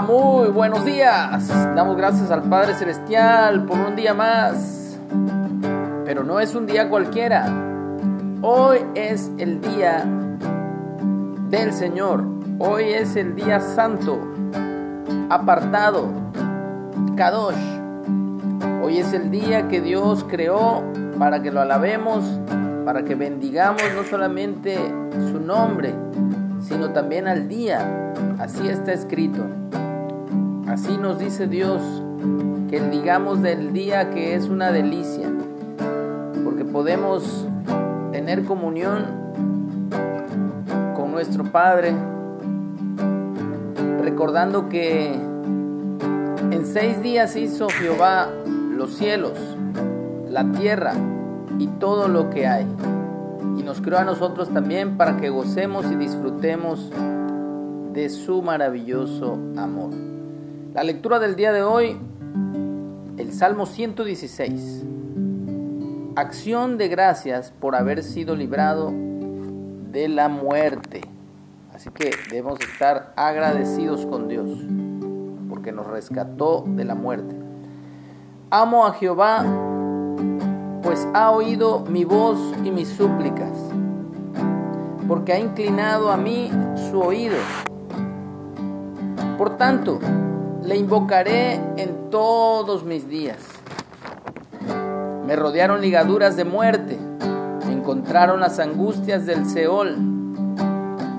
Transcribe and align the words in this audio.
Muy 0.00 0.48
buenos 0.48 0.84
días. 0.84 1.48
Damos 1.76 1.96
gracias 1.96 2.28
al 2.32 2.42
Padre 2.42 2.74
Celestial 2.74 3.64
por 3.64 3.78
un 3.78 3.94
día 3.94 4.12
más. 4.12 4.98
Pero 6.04 6.24
no 6.24 6.40
es 6.40 6.56
un 6.56 6.66
día 6.66 6.88
cualquiera. 6.88 7.46
Hoy 8.42 8.78
es 8.96 9.30
el 9.38 9.60
día 9.60 10.04
del 11.48 11.72
Señor. 11.72 12.24
Hoy 12.58 12.84
es 12.84 13.14
el 13.14 13.36
día 13.36 13.60
santo, 13.60 14.18
apartado, 15.30 16.08
Kadosh. 17.16 17.54
Hoy 18.82 18.98
es 18.98 19.12
el 19.12 19.30
día 19.30 19.68
que 19.68 19.80
Dios 19.80 20.24
creó 20.28 20.82
para 21.20 21.40
que 21.40 21.52
lo 21.52 21.60
alabemos, 21.60 22.24
para 22.84 23.04
que 23.04 23.14
bendigamos 23.14 23.82
no 23.94 24.02
solamente 24.02 24.76
su 25.30 25.38
nombre, 25.38 25.94
sino 26.60 26.90
también 26.90 27.28
al 27.28 27.46
día. 27.48 28.12
Así 28.40 28.66
está 28.66 28.92
escrito. 28.92 29.46
Así 30.74 30.98
nos 30.98 31.20
dice 31.20 31.46
Dios 31.46 31.80
que 32.68 32.80
digamos 32.80 33.40
del 33.42 33.72
día 33.72 34.10
que 34.10 34.34
es 34.34 34.48
una 34.48 34.72
delicia, 34.72 35.28
porque 36.42 36.64
podemos 36.64 37.46
tener 38.10 38.42
comunión 38.42 39.04
con 40.96 41.12
nuestro 41.12 41.44
Padre, 41.44 41.94
recordando 44.02 44.68
que 44.68 45.12
en 45.12 46.66
seis 46.66 47.00
días 47.00 47.36
hizo 47.36 47.68
Jehová 47.68 48.26
los 48.44 48.94
cielos, 48.94 49.38
la 50.28 50.50
tierra 50.50 50.94
y 51.56 51.68
todo 51.68 52.08
lo 52.08 52.30
que 52.30 52.48
hay 52.48 52.66
y 53.56 53.62
nos 53.62 53.80
creó 53.80 54.00
a 54.00 54.04
nosotros 54.04 54.48
también 54.48 54.96
para 54.96 55.18
que 55.18 55.30
gocemos 55.30 55.86
y 55.92 55.94
disfrutemos 55.94 56.90
de 57.92 58.08
su 58.08 58.42
maravilloso 58.42 59.38
amor. 59.56 60.13
La 60.74 60.82
lectura 60.82 61.20
del 61.20 61.36
día 61.36 61.52
de 61.52 61.62
hoy, 61.62 61.96
el 63.16 63.32
Salmo 63.32 63.64
116. 63.64 64.84
Acción 66.16 66.78
de 66.78 66.88
gracias 66.88 67.52
por 67.52 67.76
haber 67.76 68.02
sido 68.02 68.34
librado 68.34 68.90
de 68.90 70.08
la 70.08 70.28
muerte. 70.28 71.02
Así 71.72 71.90
que 71.90 72.10
debemos 72.28 72.58
estar 72.58 73.12
agradecidos 73.14 74.04
con 74.04 74.26
Dios 74.26 74.50
porque 75.48 75.70
nos 75.70 75.86
rescató 75.86 76.64
de 76.66 76.84
la 76.84 76.96
muerte. 76.96 77.36
Amo 78.50 78.84
a 78.84 78.94
Jehová 78.94 79.46
pues 80.82 81.06
ha 81.14 81.30
oído 81.30 81.84
mi 81.88 82.04
voz 82.04 82.52
y 82.64 82.72
mis 82.72 82.88
súplicas, 82.88 83.52
porque 85.06 85.34
ha 85.34 85.38
inclinado 85.38 86.10
a 86.10 86.16
mí 86.16 86.50
su 86.90 87.00
oído. 87.00 87.36
Por 89.38 89.56
tanto, 89.56 90.00
le 90.64 90.76
invocaré 90.76 91.54
en 91.76 92.10
todos 92.10 92.84
mis 92.84 93.08
días. 93.08 93.38
Me 95.26 95.36
rodearon 95.36 95.80
ligaduras 95.80 96.36
de 96.36 96.44
muerte, 96.44 96.98
me 97.66 97.72
encontraron 97.72 98.40
las 98.40 98.58
angustias 98.58 99.26
del 99.26 99.46
Seol. 99.46 99.96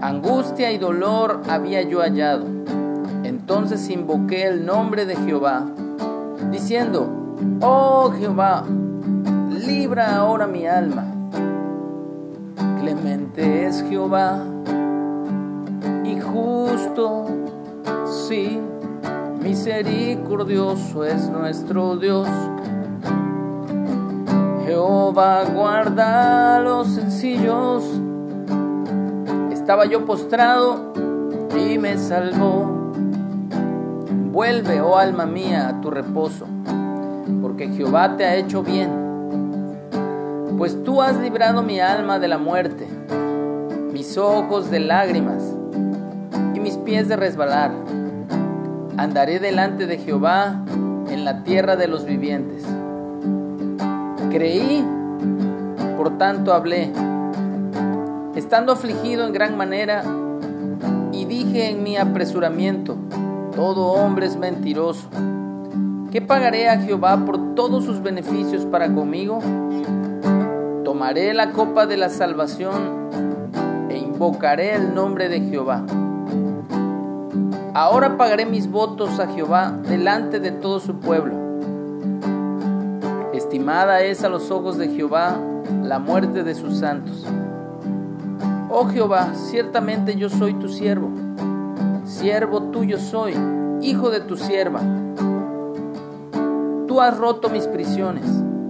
Angustia 0.01 0.71
y 0.71 0.77
dolor 0.77 1.41
había 1.47 1.81
yo 1.83 2.01
hallado. 2.01 2.45
Entonces 3.23 3.89
invoqué 3.89 4.47
el 4.47 4.65
nombre 4.65 5.05
de 5.05 5.15
Jehová, 5.15 5.65
diciendo, 6.51 7.07
Oh 7.61 8.11
Jehová, 8.17 8.63
libra 9.49 10.15
ahora 10.15 10.47
mi 10.47 10.65
alma. 10.65 11.05
Clemente 12.79 13.65
es 13.65 13.83
Jehová 13.89 14.43
y 16.03 16.19
justo, 16.19 17.25
sí, 18.27 18.59
misericordioso 19.45 21.05
es 21.05 21.29
nuestro 21.29 21.97
Dios. 21.97 22.27
Jehová 24.65 25.43
guarda 25.45 26.59
los 26.61 26.87
sencillos. 26.87 27.83
Estaba 29.51 29.85
yo 29.85 30.03
postrado 30.03 30.93
y 31.55 31.77
me 31.77 31.95
salvó. 31.99 32.91
Vuelve, 34.31 34.81
oh 34.81 34.97
alma 34.97 35.27
mía, 35.27 35.69
a 35.69 35.79
tu 35.79 35.91
reposo, 35.91 36.47
porque 37.41 37.69
Jehová 37.69 38.17
te 38.17 38.25
ha 38.25 38.35
hecho 38.35 38.63
bien 38.63 39.05
pues 40.57 40.81
tú 40.85 41.01
has 41.01 41.17
librado 41.17 41.63
mi 41.63 41.81
alma 41.81 42.17
de 42.17 42.29
la 42.29 42.37
muerte, 42.37 42.87
mis 43.91 44.17
ojos 44.17 44.71
de 44.71 44.79
lágrimas 44.79 45.43
y 46.53 46.59
mis 46.61 46.77
pies 46.77 47.09
de 47.09 47.17
resbalar. 47.17 47.71
Andaré 48.97 49.39
delante 49.39 49.87
de 49.87 49.97
Jehová 49.97 50.63
en 51.09 51.25
la 51.25 51.43
tierra 51.43 51.75
de 51.75 51.87
los 51.87 52.05
vivientes. 52.05 52.63
Creí, 54.31 54.85
por 55.97 56.17
tanto 56.17 56.53
hablé, 56.53 56.91
estando 58.35 58.73
afligido 58.73 59.25
en 59.25 59.33
gran 59.33 59.57
manera, 59.57 60.03
y 61.11 61.25
dije 61.25 61.69
en 61.69 61.83
mi 61.83 61.97
apresuramiento, 61.97 62.97
todo 63.55 63.87
hombre 63.93 64.25
es 64.25 64.37
mentiroso. 64.37 65.07
¿Qué 66.11 66.21
pagaré 66.21 66.69
a 66.69 66.79
Jehová 66.79 67.25
por 67.25 67.55
todos 67.55 67.85
sus 67.85 68.01
beneficios 68.01 68.65
para 68.65 68.93
conmigo? 68.93 69.39
tomaré 70.95 71.33
la 71.33 71.51
copa 71.51 71.85
de 71.85 71.97
la 71.97 72.07
salvación 72.07 73.09
e 73.89 73.97
invocaré 73.97 74.75
el 74.75 74.95
nombre 74.95 75.27
de 75.27 75.41
Jehová. 75.41 75.83
Ahora 77.75 78.15
pagaré 78.15 78.45
mis 78.45 78.71
votos 78.71 79.19
a 79.19 79.27
Jehová 79.27 79.73
delante 79.85 80.39
de 80.39 80.51
todo 80.51 80.79
su 80.79 80.95
pueblo. 80.95 81.33
Estimada 83.33 83.99
es 83.99 84.23
a 84.23 84.29
los 84.29 84.49
ojos 84.49 84.77
de 84.77 84.87
Jehová 84.87 85.37
la 85.83 85.99
muerte 85.99 86.43
de 86.43 86.55
sus 86.55 86.79
santos. 86.79 87.25
Oh 88.71 88.87
Jehová, 88.87 89.33
ciertamente 89.35 90.15
yo 90.15 90.29
soy 90.29 90.53
tu 90.53 90.69
siervo, 90.69 91.09
siervo 92.05 92.63
tuyo 92.71 92.97
soy, 92.97 93.33
hijo 93.81 94.09
de 94.09 94.21
tu 94.21 94.37
sierva. 94.37 94.79
Tú 96.87 97.01
has 97.01 97.17
roto 97.17 97.49
mis 97.49 97.67
prisiones 97.67 98.23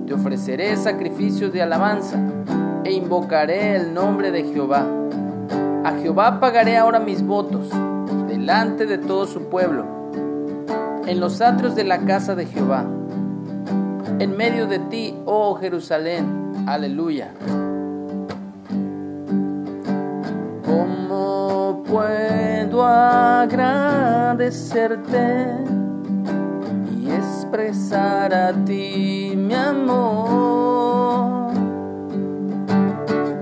te 0.07 0.13
ofreceré 0.13 0.75
sacrificios 0.77 1.51
de 1.51 1.61
alabanza 1.61 2.17
e 2.83 2.91
invocaré 2.91 3.75
el 3.75 3.93
nombre 3.93 4.31
de 4.31 4.43
Jehová. 4.43 4.83
A 5.83 5.93
Jehová 6.01 6.39
pagaré 6.39 6.77
ahora 6.77 6.99
mis 6.99 7.23
votos 7.23 7.69
delante 8.45 8.85
de 8.85 8.99
todo 8.99 9.25
su 9.25 9.49
pueblo, 9.49 9.87
en 11.07 11.19
los 11.19 11.41
atrios 11.41 11.73
de 11.73 11.83
la 11.83 12.05
casa 12.05 12.35
de 12.35 12.45
Jehová, 12.45 12.85
en 14.19 14.37
medio 14.37 14.67
de 14.67 14.77
ti, 14.77 15.15
oh 15.25 15.55
Jerusalén. 15.55 16.53
Aleluya. 16.67 17.33
¿Cómo 20.63 21.81
puedo 21.87 22.85
agradecerte? 22.85 25.55
expresar 27.07 28.33
a 28.33 28.53
ti 28.65 29.33
mi 29.35 29.55
amor. 29.55 31.51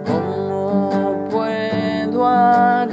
¿Cómo 0.06 1.28
puedo 1.30 2.25
agradecerte 2.25 2.93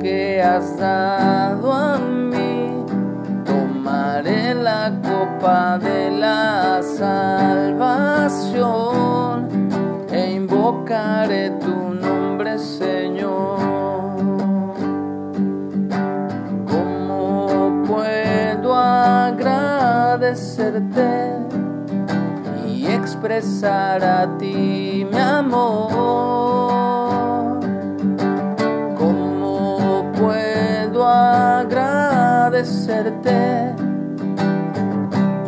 que 0.00 0.42
has 0.42 0.76
dado 0.76 1.72
a 1.72 1.98
mí. 1.98 2.84
Tomaré 3.44 4.54
la 4.54 4.92
copa 5.02 5.78
de 5.78 6.10
la 6.10 6.82
salvación 6.82 8.26
e 10.10 10.32
invocaré 10.32 11.50
tu 11.60 11.94
nombre, 11.94 12.58
Señor. 12.58 13.60
¿Cómo 16.66 17.84
puedo 17.86 18.74
agradecerte? 18.74 21.36
expresar 22.88 24.04
a 24.04 24.38
ti 24.38 25.04
mi 25.10 25.18
amor. 25.18 26.95
Agradecerte 31.26 33.74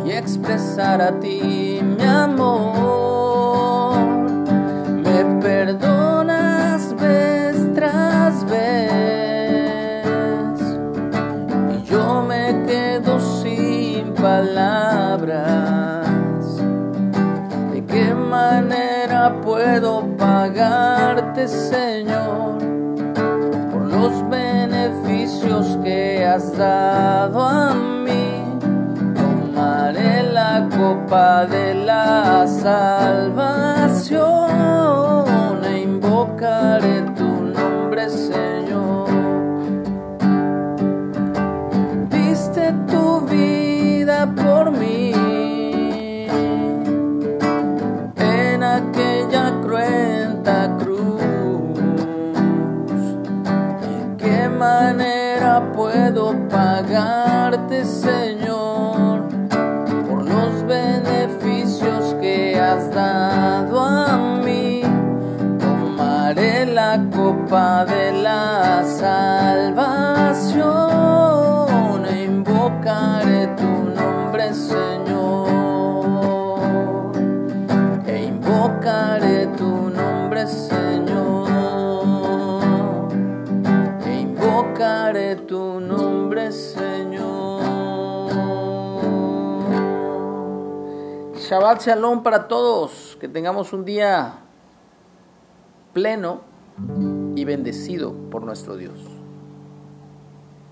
y 0.05 0.11
expresar 0.11 1.01
a 1.01 1.19
ti 1.19 1.81
mi 1.83 2.03
amor. 2.03 3.97
Me 5.03 5.25
perdonas 5.41 6.95
vez 6.95 7.73
tras 7.73 8.45
vez 8.45 9.99
y 11.75 11.81
yo 11.83 12.23
me 12.27 12.63
quedo 12.67 13.19
sin 13.41 14.13
palabras. 14.13 16.05
¿De 17.73 17.83
qué 17.85 18.13
manera 18.13 19.41
puedo 19.41 20.05
pagarte, 20.17 21.47
Señor? 21.47 22.59
los 23.99 24.29
beneficios 24.29 24.48
has 26.29 26.59
a 26.59 27.73
mí. 28.05 28.25
Tomaré 29.19 30.13
la 30.37 30.67
copa 30.77 31.45
de 31.45 31.73
la 31.73 32.45
salvación 32.47 34.19
e 35.71 35.73
invocaré 35.89 36.97
tu 37.17 37.28
pagarte, 56.99 57.85
Señor, 57.85 59.27
por 60.07 60.25
los 60.25 60.63
beneficios 60.67 62.15
que 62.21 62.59
has 62.59 62.93
dado 62.93 63.79
a 63.79 64.17
mí? 64.43 64.81
Tomaré 65.59 66.65
la 66.65 66.99
copa 67.15 67.85
de 67.85 68.11
la 68.11 68.83
salvación 68.83 69.38
Shabbat 91.49 91.81
Shalom 91.81 92.21
para 92.21 92.47
todos. 92.47 93.17
Que 93.19 93.27
tengamos 93.27 93.73
un 93.73 93.83
día 93.83 94.41
pleno 95.93 96.41
y 97.35 97.43
bendecido 97.43 98.13
por 98.29 98.43
nuestro 98.43 98.77
Dios. 98.77 99.08